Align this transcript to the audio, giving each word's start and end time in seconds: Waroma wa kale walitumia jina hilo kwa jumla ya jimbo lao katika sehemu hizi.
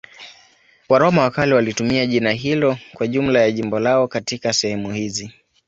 Waroma 0.89 1.21
wa 1.23 1.31
kale 1.31 1.53
walitumia 1.55 2.05
jina 2.05 2.31
hilo 2.31 2.77
kwa 2.93 3.07
jumla 3.07 3.39
ya 3.39 3.51
jimbo 3.51 3.79
lao 3.79 4.07
katika 4.07 4.53
sehemu 4.53 4.91
hizi. 4.93 5.33